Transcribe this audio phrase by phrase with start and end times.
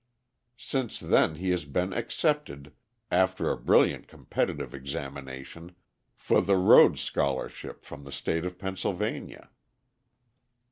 [0.57, 2.73] Since then he has been accepted,
[3.11, 5.75] after a brilliant competitive examination,
[6.15, 9.51] for the Rhodes scholarship from the state of Pennsylvania.